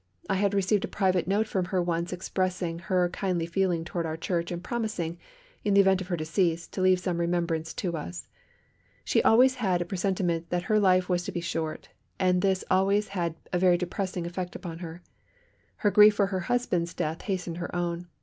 [0.27, 4.17] I had received a private note from her once expressing her kindly feeling toward our
[4.17, 5.19] Church and promising,
[5.63, 8.27] in the event of her decease, to leave some remembrance to us.
[9.05, 13.09] She always had a presentiment that her life was to be short, and this always
[13.09, 15.03] had a very depressing effect upon her.
[15.75, 18.07] Her grief for her husband's death hastened her own.